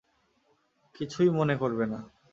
[0.95, 1.99] কিছুই মনে করবে না।